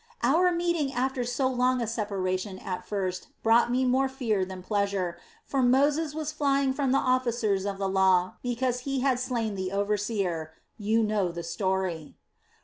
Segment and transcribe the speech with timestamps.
[0.23, 5.19] "Our meeting after so long a separation at first brought me more fear than pleasure;
[5.45, 9.71] for Moses was flying from the officers of the law because he had slain the
[9.71, 10.53] overseer.
[10.75, 12.15] You know the story.